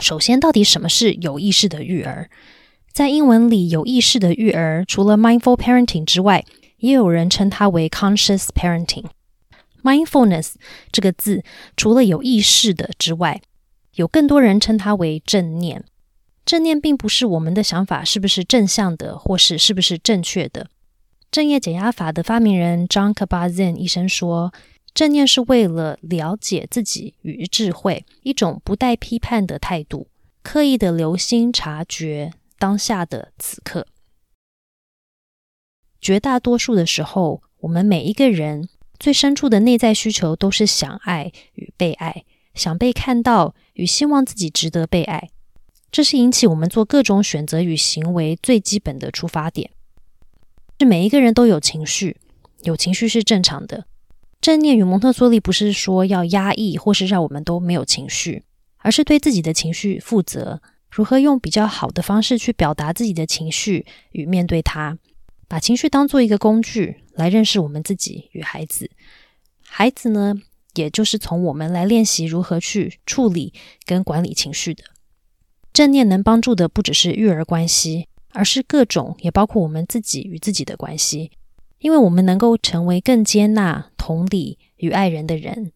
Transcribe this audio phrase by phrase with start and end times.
[0.00, 2.30] 首先，到底什么是有意识的育儿？
[2.92, 6.44] 在英文里，有意识的育儿除了 mindful parenting 之外，
[6.78, 9.04] 也有人称它为 conscious parenting。
[9.82, 10.54] mindfulness
[10.90, 11.42] 这个字，
[11.76, 13.40] 除了有意识的之外，
[13.94, 15.84] 有更多人称它为正念。
[16.44, 20.68] 正念并不是我们的想法是不是正向的，或是是不是正确的。
[21.30, 24.52] 正业减压法的发明人 John Kabat-Zinn 医生说，
[24.94, 30.08] 正念是为了了解自己与智慧，一种不带批判的态度，
[30.42, 33.86] 刻意的留心察觉当下的此刻。
[36.00, 42.24] 绝大多数的时候，我们每一个人最深处的内在需求都是想爱与被爱，
[42.54, 45.30] 想被看到与希望自己值得被爱。
[45.90, 49.70] 这是引起我们做各种选择与行为最基本的出发点。
[50.78, 52.18] 是每一个人都有情绪，
[52.62, 53.86] 有情绪是正常的。
[54.42, 58.42] 正念与蒙特梭利不是说要压抑或是让我们都没有情绪，
[58.78, 60.60] 而是对自己的情绪负责，
[60.90, 64.98] 如何用比较好的方式去表达自己的情绪与面对它，
[65.46, 68.90] 把情绪当做一个工具来认识我们自己与孩子。
[69.64, 70.34] 孩子呢，
[70.74, 73.54] 也就是从我们来练习如何去处理
[73.86, 74.82] 跟管理情绪的。
[75.72, 81.30] 正念能帮助的不只是育儿关系，而是各种，也包括我们自己与自己的关系。
[81.82, 85.72] 因为我们能够成为更接纳、同理与爱人的人，